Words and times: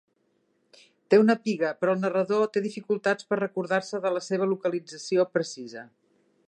Té 1.13 1.19
una 1.23 1.35
piga, 1.43 1.69
però 1.83 1.95
el 1.97 2.01
narrador 2.05 2.49
té 2.55 2.65
dificultats 2.65 3.29
per 3.33 3.41
recordar-se 3.41 4.01
de 4.07 4.15
la 4.19 4.27
seva 4.31 4.53
localització 4.55 5.29
precisa. 5.39 5.89